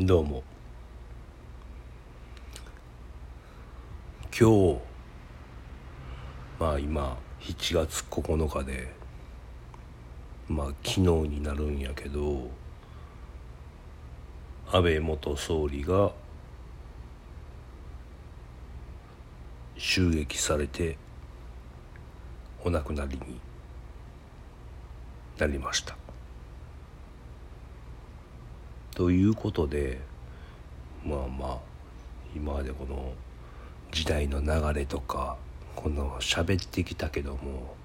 [0.00, 0.44] どうも。
[4.30, 4.78] 今日
[6.60, 8.94] まあ今7月9日で
[10.46, 12.48] まあ昨日になるんやけど
[14.70, 16.12] 安倍元総理が
[19.76, 20.96] 襲撃されて
[22.62, 23.40] お亡くなりに
[25.38, 26.07] なりました。
[28.98, 30.00] ということで
[31.06, 31.58] まあまあ
[32.34, 33.12] 今までこの
[33.92, 35.36] 時代の流れとか
[35.76, 37.76] この喋ってきたけども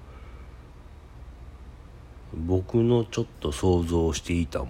[2.34, 4.66] 僕のちょっと想像していた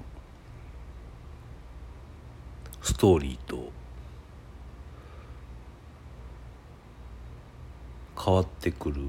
[2.82, 3.72] ストーリーと
[8.22, 9.00] 変わってくる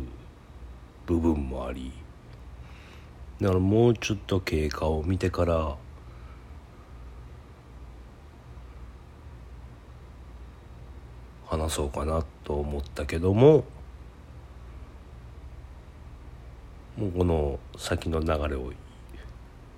[1.06, 1.91] 部分もあり
[3.41, 5.77] だからもうちょっと経過を見てから
[11.58, 13.64] 話そうかなと思ったけども
[16.97, 18.72] もうこの先の流れを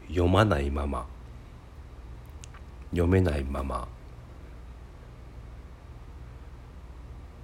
[0.09, 1.07] 読まないまま
[2.91, 3.89] 読めないまま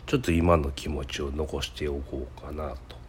[0.06, 3.03] ちょっと今の気持ちを残しておこうかなと。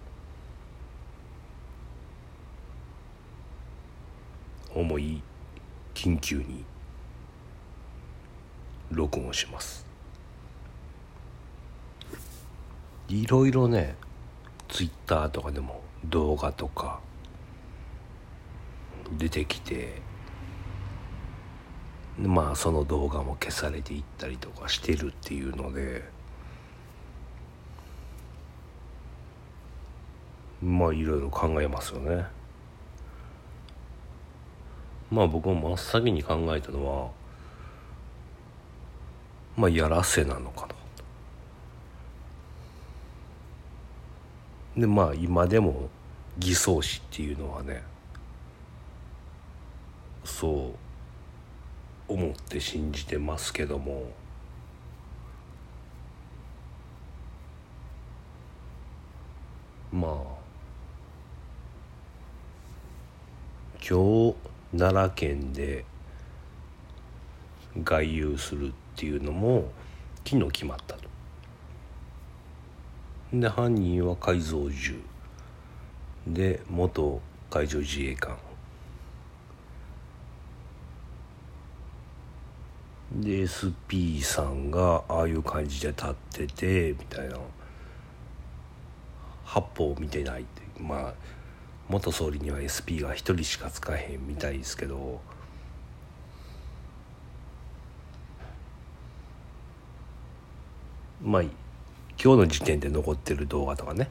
[4.75, 5.21] 思い
[5.93, 6.63] 緊急に
[8.89, 9.82] 録音します。
[13.09, 13.95] いろいろね
[14.69, 16.99] ツイッターとかでも動画とか
[19.17, 20.01] 出てきて
[22.17, 26.03] まあその動画も消されていったりとかしてるっていうので
[30.61, 32.25] まあいろいろ考えますよね。
[35.11, 37.11] まあ僕も真っ先に考えたのは
[39.57, 40.82] まあやらせなのかな。
[44.77, 45.89] でまあ今でも
[46.37, 47.83] 偽装死っていうのはね
[50.23, 50.73] そ
[52.09, 54.11] う思って信じてますけども
[59.91, 60.43] まあ
[63.87, 64.35] 今日
[64.75, 65.85] 奈良県で
[67.83, 69.71] 外遊するっていうのも
[70.25, 71.12] 昨日決まったと。
[73.33, 74.95] で犯人は改造銃
[76.27, 78.37] で元海上自衛官。
[83.11, 87.37] で SP さんがああいう感じで立っててみたいな。
[89.45, 90.43] 八方を見てない。
[90.43, 91.13] ってまあ
[91.89, 95.21] 元総理には SP が一人しかつかへんみたいですけど。
[101.23, 101.49] まあいい
[102.21, 104.09] 今日の時点で残ってる動画とかね。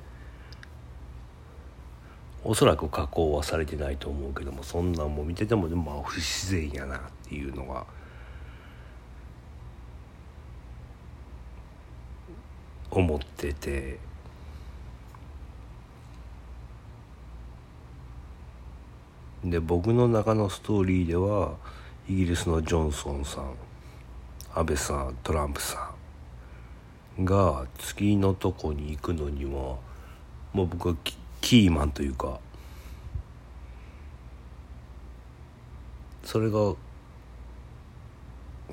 [2.44, 7.86] おそらく加工はされてないと思うけどもそんなんも見ててもでもまあ不自然やなっていうのが。
[12.90, 13.98] 思ってて。
[19.44, 21.54] で僕の中のストーリーでは
[22.08, 23.54] イギリスのジョンソンさん
[24.54, 25.91] 安倍さんトランプさん
[27.20, 29.76] が次のとこに行くのには
[30.52, 30.96] もう僕は
[31.40, 32.40] キーマンというか
[36.24, 36.74] それが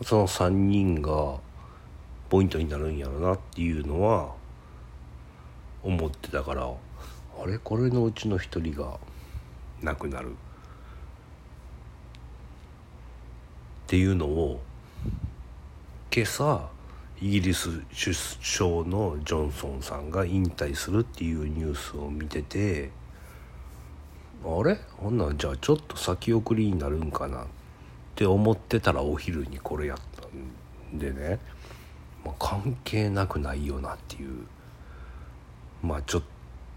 [0.03, 1.37] その3人が
[2.29, 4.33] ポイントになるんやろなっていうのは
[5.83, 7.57] 思ってたからあれ？
[7.57, 8.97] これのうちの一人が
[9.81, 10.31] 亡くなる。
[10.31, 10.33] っ
[13.87, 14.61] ていうのを
[16.15, 16.69] 今朝
[17.21, 22.91] イギリス首相のジョンソンさんが引退するっていうニュースを見てて
[24.45, 24.79] あれ？
[24.95, 27.45] ほんなんじゃあちょっと先送りになるんかなっ
[28.15, 30.27] て思ってたらお昼にこれやった
[30.95, 31.39] んでね、
[32.23, 34.45] まあ、関係なくないよなっていう。
[35.83, 36.23] まあちょっ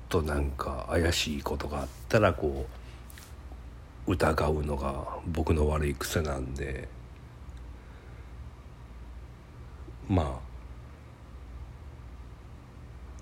[0.08, 2.66] となんか怪しいことがあったらこ
[4.08, 6.88] う疑うのが僕の悪い癖なんで。
[10.12, 10.38] ま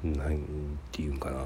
[0.03, 0.41] あなん
[0.91, 1.45] ていうんかな。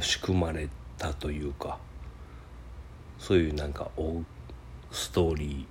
[0.00, 1.78] 仕組まれたというか
[3.18, 3.90] そういうなんか
[4.90, 5.66] ストーリ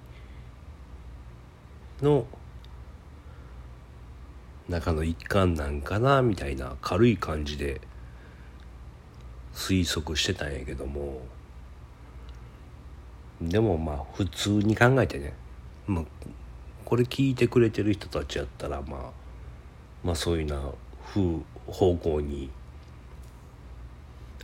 [2.02, 2.28] ーの
[4.70, 7.82] 中の一環なんかなみたいな軽い感じで
[9.62, 11.22] 推測してたんやけども。
[13.42, 15.34] でもまあ普通に考えてね、
[15.88, 16.04] まあ、
[16.86, 19.02] これ聞いてくれてる人たちやったらまあ
[20.04, 20.62] まあそういうな
[21.14, 22.52] 風方向に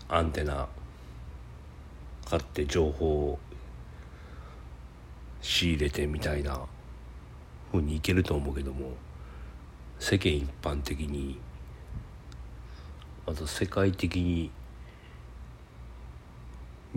[0.09, 0.67] アンテナ
[2.25, 3.39] 買って情報を
[5.41, 6.59] 仕入れてみたいな
[7.71, 8.91] ふうにいけると思うけども。
[9.99, 11.39] 世間一般的に
[13.25, 14.51] また世界的に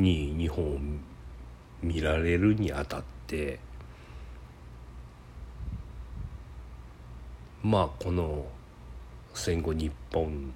[0.01, 0.79] に日本を
[1.83, 3.59] 見られるにあたって
[7.63, 8.47] まあこの
[9.35, 10.53] 戦後日本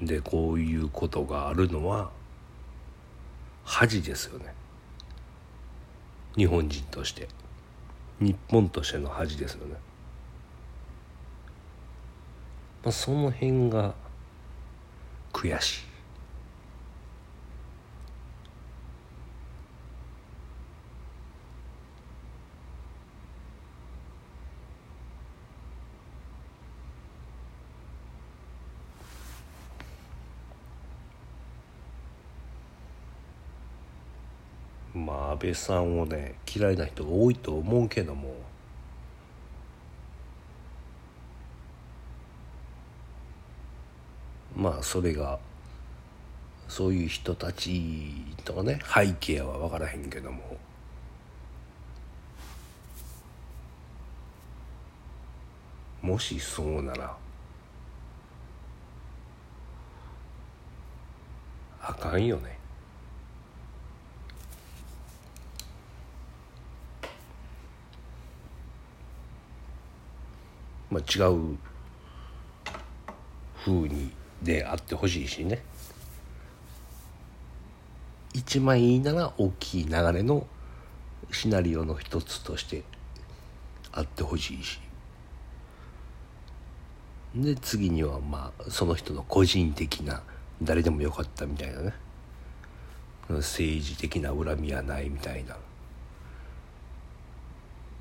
[0.00, 2.10] でこういうことがあるのは
[3.64, 4.54] 恥ですよね。
[6.36, 7.28] 日本人として。
[8.20, 9.74] 日本としての恥ですよね、
[12.84, 13.94] まあ、その辺が
[15.32, 15.89] 悔しい。
[35.40, 38.34] まあ安倍さんをね嫌いな人が多いと思うけども。
[44.54, 45.38] まあそれが
[46.68, 48.12] そういう人たち
[48.44, 50.58] とかね背景は分からへんけども。
[56.02, 57.16] もしそうなら
[61.82, 62.59] あかんよね。
[70.90, 71.56] まあ、違う
[73.64, 74.10] 風に
[74.42, 75.62] であってほしいしね。
[78.32, 80.46] 一番いいなら大きい流れの
[81.32, 82.82] シナリオの一つとして
[83.92, 84.80] あってほしいし。
[87.34, 90.22] で次にはまあその人の個人的な
[90.60, 91.94] 誰でもよかったみたいなね。
[93.28, 95.56] 政治的な恨みはないみたいな。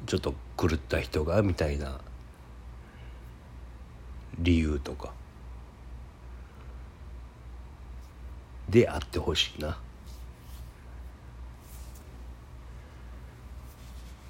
[0.07, 2.01] ちょっと狂った人がみたいな。
[4.37, 5.11] 理由とか。
[8.69, 9.79] であってほしいな。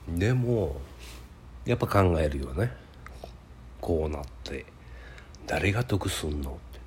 [0.07, 0.79] でも
[1.65, 2.71] やっぱ考えるよね。
[3.81, 4.65] こうなって
[5.45, 6.79] 誰が得すんのって。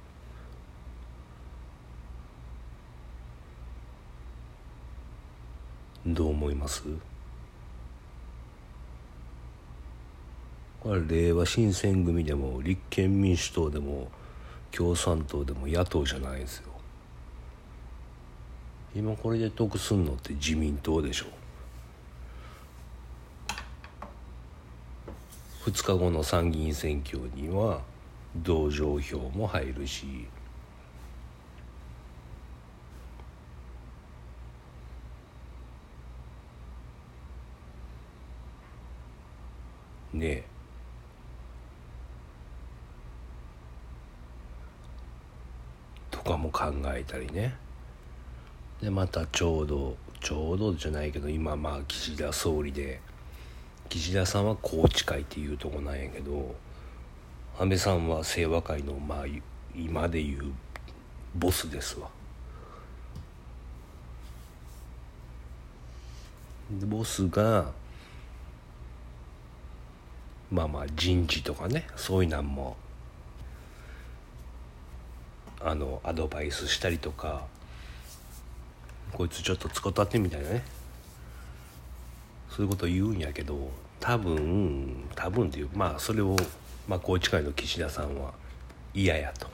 [6.06, 6.82] どう思います？
[10.82, 14.11] これ令和新選組でも立憲民主党でも
[14.73, 16.73] 共産党でも野党じゃないですよ。
[18.93, 21.26] 今これで得すんのって自民党でしょ。
[25.67, 27.81] 2日後の参議院選挙には
[28.35, 30.26] 同情票も入るし。
[40.12, 40.51] ねえ。
[46.23, 47.55] とかも考えたりね
[48.81, 53.00] でまたちょうどちょうどじゃないけど今まあ岸田総理で
[53.88, 56.55] 岸田さんは宏池会っていうとこなんやけど
[57.59, 59.25] 安倍さんは清和会のまあ
[59.76, 60.52] 今でいう
[61.35, 62.09] ボスですわ。
[66.71, 67.73] でボスが
[70.50, 72.76] まあまあ人事とかねそういうなんも
[75.64, 77.47] あのアドバイスしたりとか
[79.12, 80.64] こいつちょっと使ったってみたいなね。
[82.50, 86.37] そういうこと言うんやけど多分多分っていうまあそれを、
[86.87, 88.33] まあ、宏池会の岸田さんは
[88.92, 89.47] 嫌やと。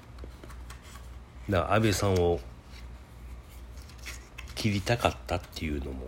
[1.49, 2.41] だから安倍さんを
[4.55, 6.07] 切りたかったっていうのも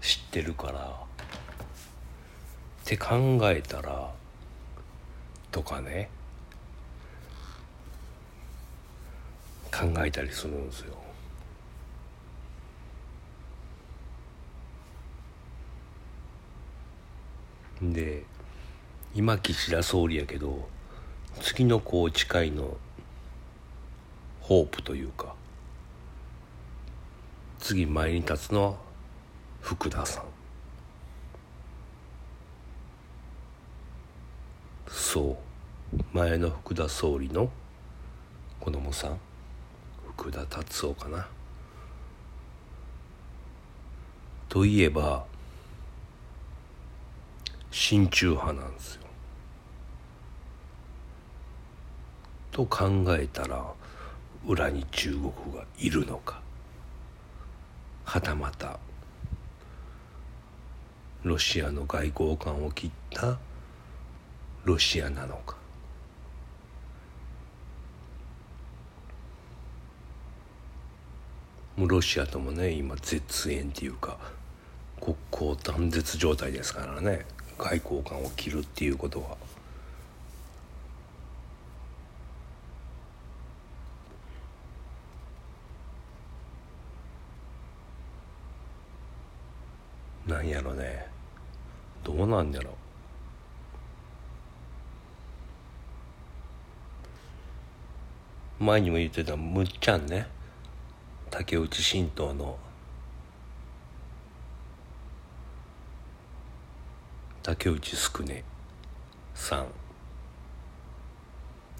[0.00, 1.06] 知ってるから。
[2.86, 4.12] って考えたら
[5.56, 6.10] とかね。
[9.72, 10.94] 考えたりするんですよ。
[17.80, 18.22] で
[19.14, 20.68] 今岸田総理やけど
[21.40, 22.76] 次の宏池会の
[24.42, 25.34] ホープというか
[27.58, 28.74] 次前に立つのは
[29.62, 30.24] 福田さん。
[34.88, 35.45] そう。
[36.12, 37.50] 前の福田総理の
[38.60, 39.20] 子供さん
[40.16, 41.28] 福田達夫かな。
[44.48, 45.24] といえば
[47.70, 49.02] 親中派なんですよ。
[52.50, 53.62] と考えたら
[54.46, 55.24] 裏に中国
[55.54, 56.40] がいるのか。
[58.04, 58.78] はたまた
[61.22, 63.36] ロシアの外交官を切った
[64.64, 65.65] ロシアなのか。
[71.76, 74.18] もうロシアともね今絶縁っていうか
[75.00, 77.26] 国交断絶状態ですからね
[77.58, 79.36] 外交官を切るっていうことは。
[90.26, 91.06] なんやろね。
[92.02, 92.74] どうなんやろ。
[98.58, 100.26] 前にも言ってたむっちゃんね。
[101.30, 102.56] 竹内神道の
[107.42, 108.44] 竹内すくね
[109.34, 109.66] さ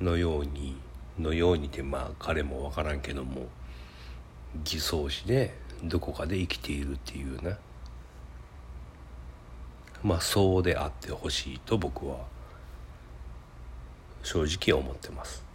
[0.01, 0.77] んのように
[1.19, 3.47] のようにってまあ彼も分からんけども
[4.63, 7.57] 偽装しでどこかで生きているっていうね
[10.03, 12.19] まあそうであってほしいと僕は
[14.23, 15.46] 正直思ってます。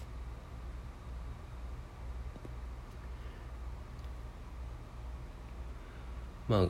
[6.52, 6.68] まあ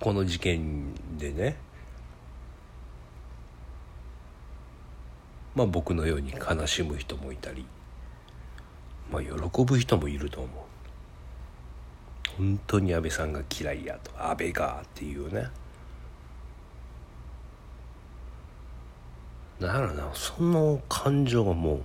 [0.00, 1.58] この事件でね。
[5.54, 7.66] まあ僕のように悲しむ人もいたり。
[9.12, 10.52] まあ喜ぶ人もいると思う。
[12.38, 14.10] 本当に安倍さんが嫌いやと。
[14.16, 15.48] 安倍がっていうね。
[19.60, 20.08] なんやろな。
[20.14, 21.80] その感情がもう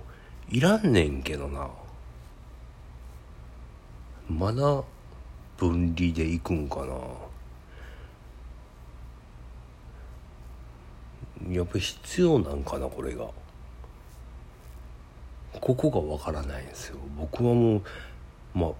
[0.48, 1.68] いらんねんけどな。
[4.26, 4.82] まだ
[5.60, 6.94] 分離でいくんかな。
[11.54, 13.26] やっぱ必要なんかなこれが。
[15.60, 16.96] ここがわからないんですよ。
[17.18, 17.82] 僕はもう
[18.54, 18.70] まあ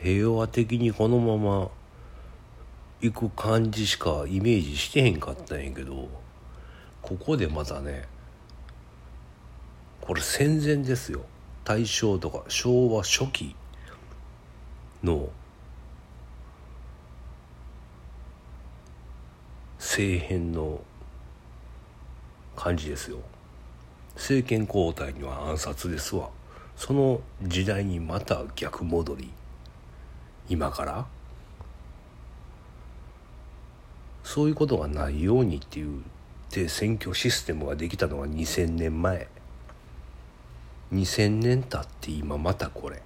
[0.00, 1.68] 平和的にこのまま
[3.02, 6.08] 行く感じしかイメージしてへんかったんやけど
[7.02, 8.04] ここでまたね
[10.00, 11.20] これ戦前ですよ。
[11.64, 13.54] 大正とか昭和初期
[15.02, 15.28] の
[19.94, 20.80] 政変の
[22.56, 23.18] 感じですよ。
[24.16, 26.30] 政権交代には暗殺ですわ。
[26.76, 29.30] その時代にまた逆戻り。
[30.48, 31.06] 今から？
[34.24, 36.02] そういうことがないようにっていう
[36.50, 39.28] で選挙システムができたのが2000年前。
[40.92, 43.00] 2000年経って今またこれ。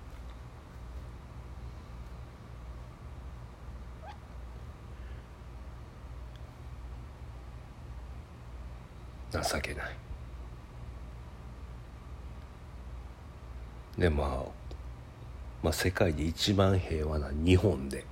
[9.30, 9.97] 情けない。
[13.99, 14.28] でまあ
[15.62, 18.04] まあ世界で一番平和な日本で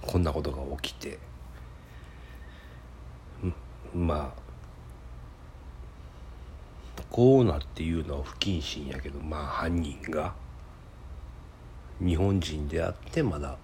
[0.00, 1.18] こんなことが起きて
[3.94, 4.42] まあ
[7.10, 10.34] こうなっていうのは不謹慎やけどまあ犯人が
[12.00, 13.58] 日本人であってまだ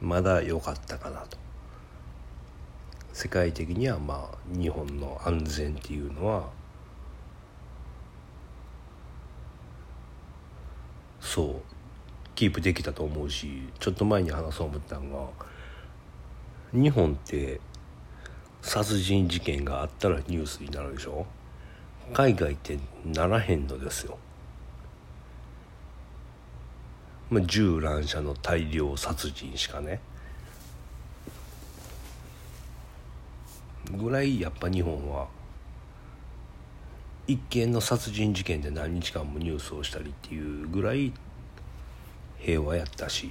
[0.00, 1.38] まだ良かったかなと。
[3.12, 6.48] 世界的にはまあ日本の安全っていうのは
[11.20, 11.54] そう
[12.34, 15.32] キープできたと思うしちょっと前に話そう思ったの
[16.72, 17.60] が日本って
[18.62, 21.26] 殺人事件があったらニュースになるでしょ？
[22.12, 24.18] 海外ってならへんのですよ、
[27.30, 30.00] まあ、銃乱射の大量殺人しかね。
[33.96, 35.28] ぐらいやっぱ日本は
[37.26, 41.12] 一件の殺人事件で何日間もニュースをしたりっていうぐらい
[42.38, 43.30] 平和やったし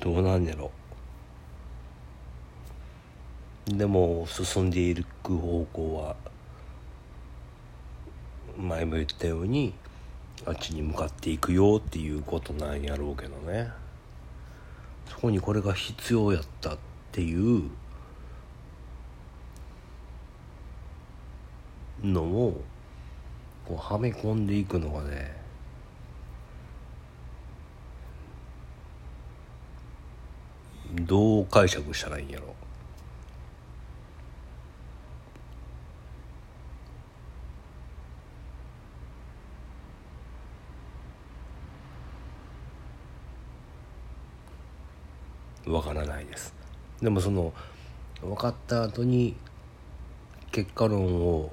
[0.00, 0.70] どうなんやろ
[4.26, 6.16] 進んでいく方向は
[8.56, 9.74] 前も言ったように
[10.46, 13.70] あっちに向かっていくよっていうことなんやろうけどね。
[15.08, 16.78] そこにこれが必要やったっ
[17.12, 17.70] ていう
[22.02, 22.62] のを
[23.66, 25.34] こうはめ込んでいくのがね
[30.94, 32.73] どう解釈したらいいんやろう。
[45.66, 46.54] わからないです
[47.00, 47.52] でもその
[48.20, 49.36] 分かった後に
[50.52, 51.52] 結果論を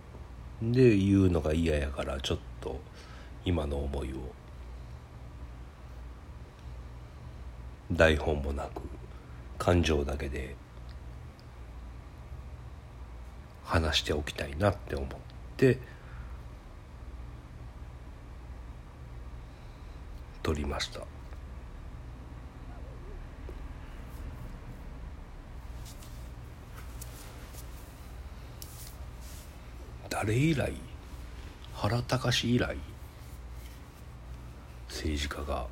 [0.62, 2.80] で言うのが嫌やからちょっと
[3.46, 4.18] 今の思いを
[7.92, 8.82] 台本もなく
[9.58, 10.56] 感情だけで
[13.64, 15.10] 話しておきたいなって思っ
[15.58, 15.80] て
[20.44, 21.02] 撮りました。
[30.24, 30.72] 誰以来
[31.74, 32.76] 原敬以来
[34.88, 35.66] 政治家が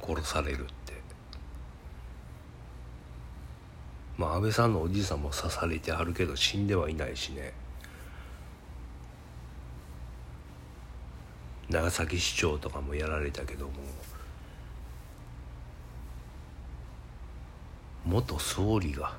[0.00, 0.92] 殺されるって。
[4.16, 7.52] まあ安倍さんのおじいさんも刺されてはるけど死んではいないしね。
[11.68, 13.72] 長崎市長とかもやられたけども。
[18.08, 19.12] 元総理が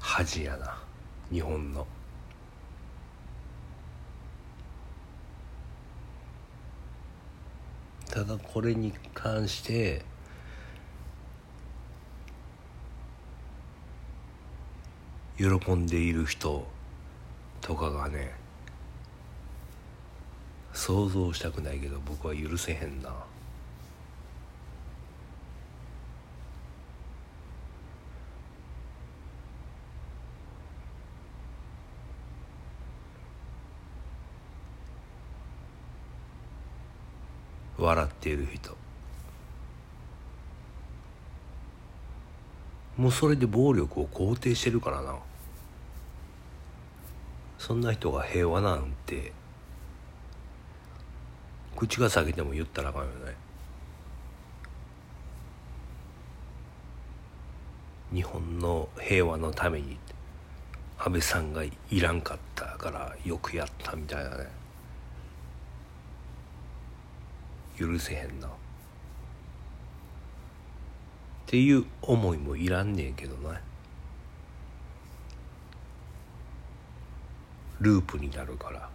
[0.00, 0.78] 恥やな
[1.30, 1.86] 日本の
[8.10, 10.02] ただこれに関して
[15.36, 16.66] 喜んでいる人
[17.60, 18.32] とかがね
[20.72, 23.33] 想像したくないけど僕は許せへんな。
[37.78, 38.76] 笑っている人。
[42.96, 45.16] もうそれで暴力を肯定してるからな。
[47.58, 49.32] そんな人が平和なんて。
[51.76, 53.34] 口が裂けても言ったらあかんよね。
[58.12, 59.98] 日本の平和のために
[60.98, 64.63] 安倍さんがいらんかったからよくやったみたいなね。
[67.76, 68.48] 許せへんな。
[68.48, 68.50] っ
[71.46, 73.60] ていう思いもいらんねんけどな。
[77.80, 78.93] ループになるから。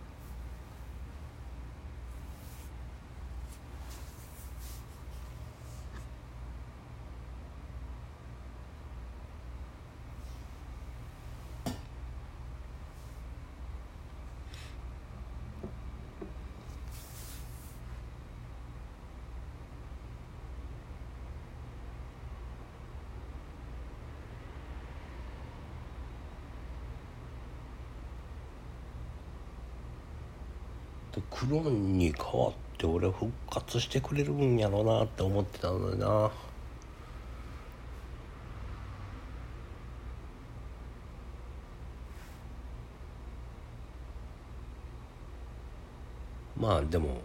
[31.11, 36.31] とクロンに変わって俺復活してくれるんやろうなって思ってたのにな。
[46.57, 47.21] まあでも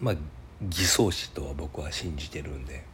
[0.00, 0.14] まあ
[0.62, 2.84] 偽装師とは僕は信じてるんで、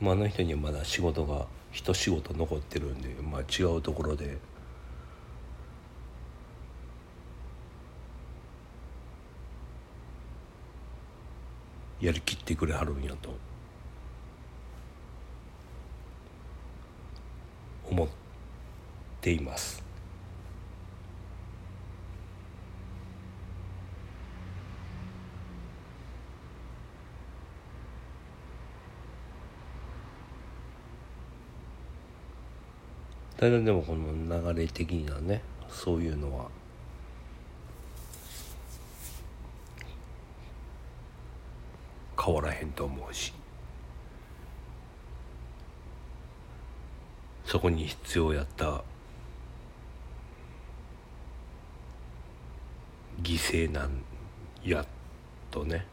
[0.00, 4.38] まあ、あの人にはまだ仕事が一仕事残ってるんで、まあ、違うところで
[12.04, 13.30] やりきってくれはるんやと。
[17.90, 18.08] 思っ
[19.22, 19.82] ています。
[33.38, 36.48] ただでもこの流れ的にはねそういうのは
[42.24, 43.34] 変わらへんと思うし。
[47.44, 48.82] そこに必要やった
[53.22, 54.02] 犠牲なん
[54.64, 54.84] や
[55.50, 55.86] とね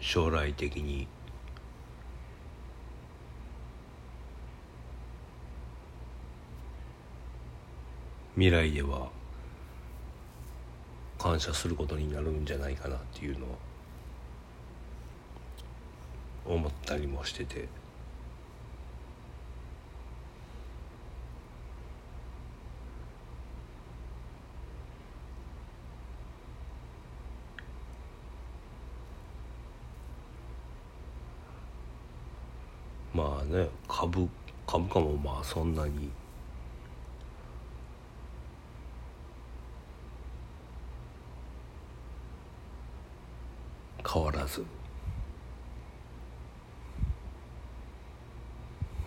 [0.00, 1.06] 将来的に。
[8.36, 9.10] 未来では
[11.18, 13.56] 感謝することになるんじゃないかなっていうのは
[16.46, 17.68] 思ったりもしてて。
[33.14, 34.28] まあね株
[34.66, 36.10] 株価もまあそんなに
[44.06, 44.64] 変わらず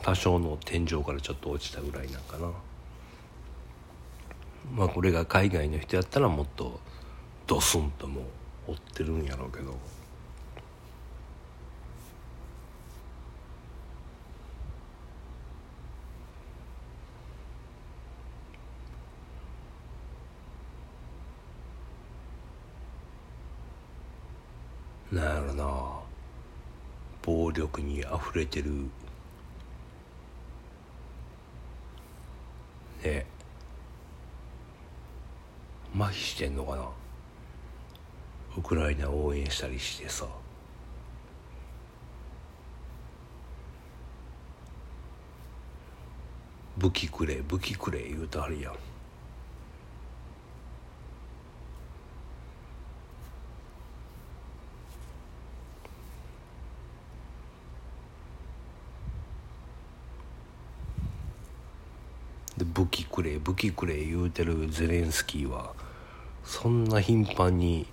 [0.08, 2.50] 多少の天井からちょっと落ちたぐらいなんかな
[4.74, 6.80] まあこれが海外の人やったらもっと
[7.46, 8.22] ドスンとも
[8.70, 9.76] う追ってるんやろうけど。
[25.12, 26.00] なんやろな
[27.24, 28.90] 暴力にあふれてる
[33.04, 33.26] ね
[35.96, 36.90] 麻痺してんのかな？
[38.58, 40.28] ウクライナ応援したりしてさ。
[46.78, 48.74] 武器くれ武器くれ言うたはるやん
[62.58, 65.74] で武器くれ武器くれ言うてるゼレンスキーは
[66.44, 67.88] そんな頻繁に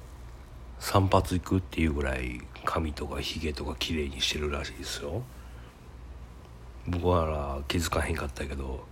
[0.79, 5.23] 散髪行くっていうぐらい髪とかひげとか綺麗にしてるらしいですよ。
[6.87, 8.85] 僕はら気づかへんかったけど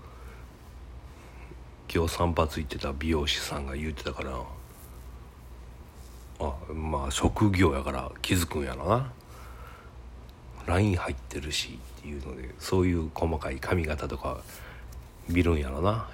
[1.94, 4.40] 今日散髪行ってた美容師さんが言ってたから
[6.40, 9.12] あまあ職業やから気づくんやろな。
[10.64, 14.40] LINE 入ってるしっていうのでそういう細かい髪型とか
[15.28, 16.08] 見るんやろな。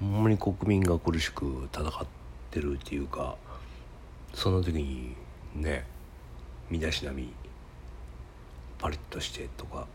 [0.00, 2.06] ほんまに国民が苦しく戦っ
[2.50, 3.36] てるっていうか
[4.32, 5.16] その時に
[5.56, 5.84] ね
[6.70, 7.32] 身だしなみ
[8.78, 9.86] パリッとしてとか。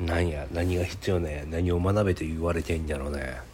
[0.00, 3.47] 何や何が必要ね何を学べと言われてんやろうね。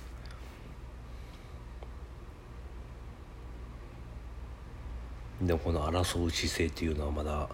[5.45, 7.49] でもこの争う姿勢っていうのはまだ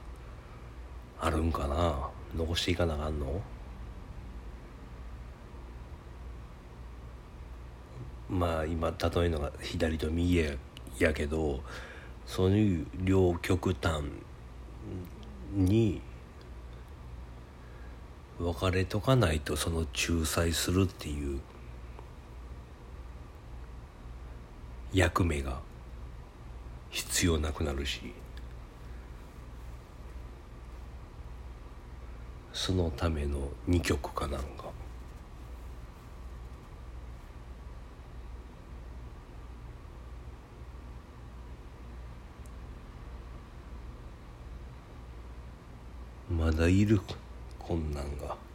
[1.20, 2.08] あるんかな？
[2.36, 3.40] 残していかなあかんの？
[8.28, 10.52] まあ今例えのが左と右や
[10.98, 11.60] やけど
[12.26, 14.04] そういう両極端
[15.52, 16.00] に
[18.38, 21.40] 分かれとかないとその仲裁するっていう
[24.92, 25.58] 役目が
[26.90, 28.12] 必要なくなるし
[32.52, 34.70] そのための二曲かなんか
[46.28, 47.00] まだいる
[47.58, 48.49] こんなんが。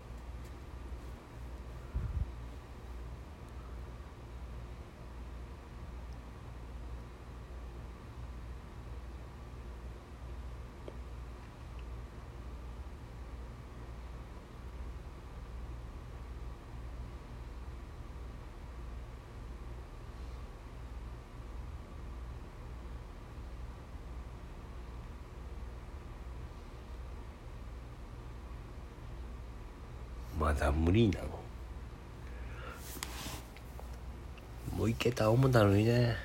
[30.39, 31.28] まだ無理なの。
[34.78, 36.15] もういけた思ったのにね。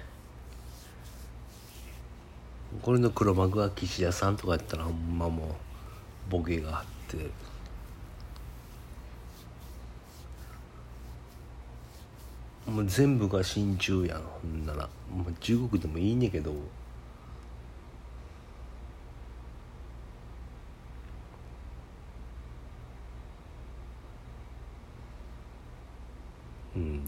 [2.83, 7.31] これの黒幕は岸田さんとかやったらほんまもうボケがあって。
[12.69, 16.53] もう全部が真鍮やんほんなら、まあ、中国でもいいねんけど。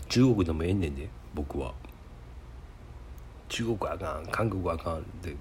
[0.09, 1.73] 中国でもええねんで僕は。
[3.49, 5.35] 中国あかん韓国あかんって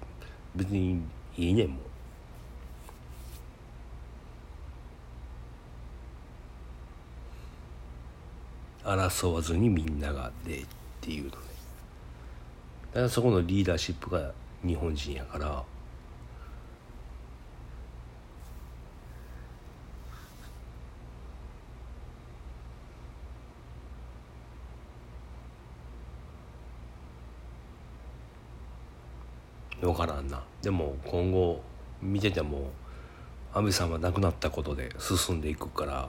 [0.54, 1.00] 別に
[1.36, 1.78] いいねんもん。
[8.84, 10.66] 争わずにみんながでっ
[11.00, 11.36] ていうのね。
[12.92, 14.32] だからそこのリーダーシップが
[14.66, 15.64] 日本人やから
[29.86, 30.42] 分からんな。
[30.62, 31.60] でも今後
[32.00, 32.70] 見てても
[33.52, 36.08] 安倍さんは亡くなったことで進んでいくから。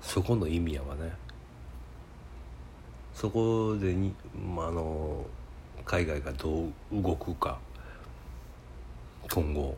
[0.00, 1.12] そこの意味やわね。
[3.12, 5.26] そこでに、まあ、あの
[5.84, 7.58] 海外がどう動くか。
[9.30, 9.76] 今後。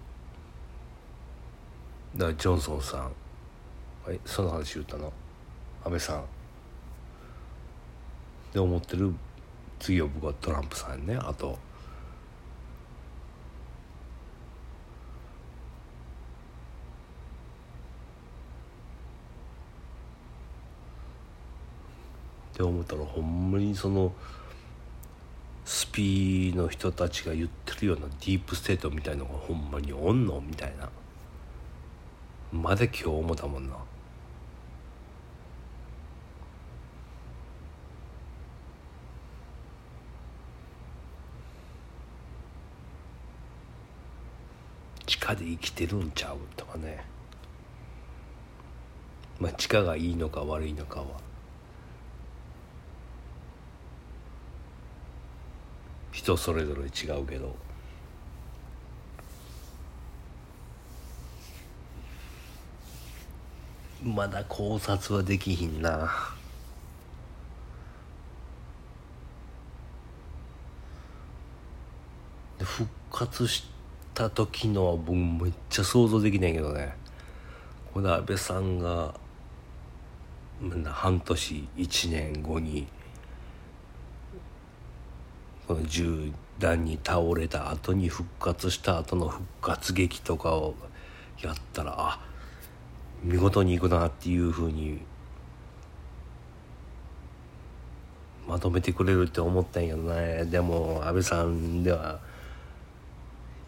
[2.15, 3.13] だからジョンソンさん。
[4.09, 5.13] えその話言ったの？
[5.85, 6.25] 安倍さん。
[8.53, 9.15] で思ってる
[9.79, 11.17] 次は僕はトランプさんね。
[11.17, 11.59] あと
[22.53, 24.13] って思ったらほんまにその
[25.65, 30.91] スピの人たちが言ってるようなディープステートみたいのがほんまにおんのみたいな。
[32.53, 33.77] まで今日思ったもんな。
[45.35, 47.05] で生きてるんちゃうとかね。
[49.39, 51.07] まあ地下がいいのか悪いのかは。
[56.13, 57.55] 人それぞれ違うけど。
[64.03, 66.11] まだ考察はできひんな。
[72.59, 73.80] 復活して
[74.21, 76.95] た時の僕めっちゃ想像できないけどね。
[77.95, 79.15] これ安倍さんが
[80.85, 82.87] 半年1年後に
[85.67, 90.75] この銃弾に倒れた後に復活した後の復活劇とかを
[91.43, 92.21] やったらあ
[93.23, 95.01] 見事にいくなっていうふうに
[98.47, 100.45] まとめてくれるって思ったんやけどね。
[100.45, 102.21] でも安倍さんでは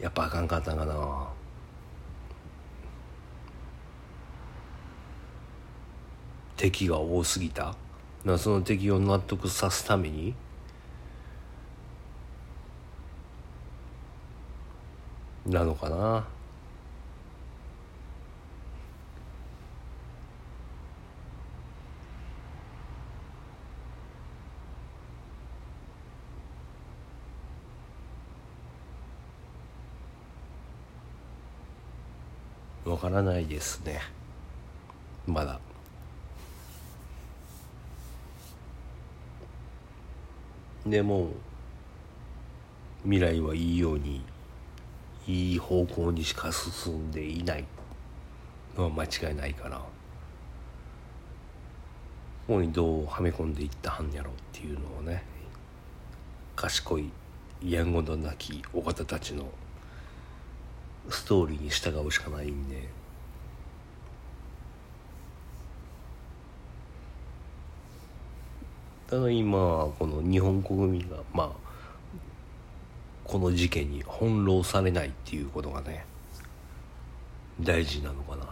[0.02, 1.28] やっぱあかんかったんかな。
[6.56, 7.76] 敵が多すぎた。
[8.36, 10.34] その敵を納得さすために。
[15.46, 16.26] なのかな。
[32.92, 34.00] わからないですね。
[35.26, 35.58] まだ。
[40.86, 41.28] でも
[43.04, 44.22] 未来はいいように
[45.26, 47.64] いい方向にしか進んでいない。
[48.76, 49.84] のは間違いないからこ
[52.48, 55.22] こにどうはめ込んでいったはんやろっていうのをね
[56.56, 57.10] 賢い
[57.62, 59.44] やんごとなきお方たちの
[61.08, 62.88] ストーリーに従うしかないんで。
[69.08, 69.58] ただ今
[69.98, 71.50] この日本国民がまあ
[73.24, 76.06] この事件に翻弄されないっていうことがね
[77.60, 78.46] 大事なのかな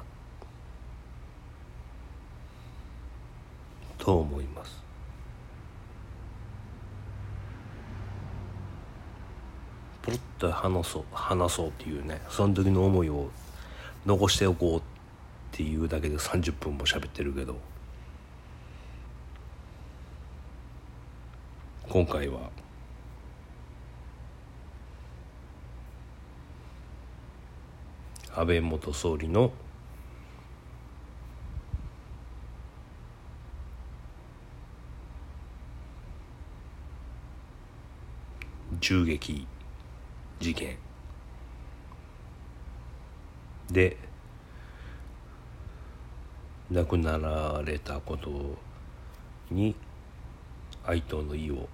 [3.96, 4.89] と思います。
[10.02, 13.30] ポロッと話そう話そうっていうねその時の思いを
[14.06, 14.82] 残しておこうっ
[15.52, 17.56] ていうだけで30分も喋ってるけど
[21.88, 22.50] 今回は
[28.34, 29.52] 安倍元総理の
[38.80, 39.46] 銃撃
[40.40, 40.78] 事件
[43.70, 43.96] で
[46.70, 48.56] 亡くなられたこと
[49.50, 49.76] に
[50.86, 51.68] 哀悼の意を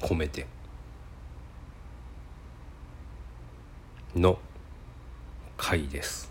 [0.00, 0.46] 込めて
[4.14, 4.38] の
[5.56, 6.30] 回です。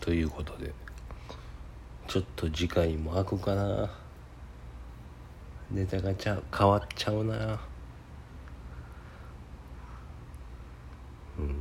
[0.00, 0.72] ということで
[2.10, 3.88] ちょっと次回も開くかな。
[5.70, 7.60] ネタがちゃ変わっちゃうな。
[11.38, 11.54] うん。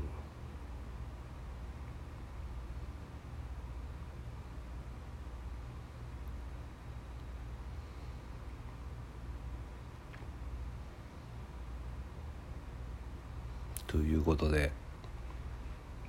[13.86, 14.72] ということで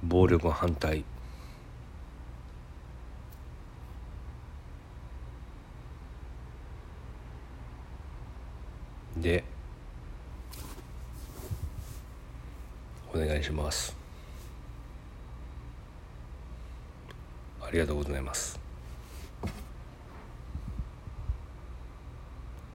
[0.03, 1.05] 暴力反対
[9.21, 9.45] で
[13.13, 13.97] お願いします。
[17.61, 18.60] ありがとうございます。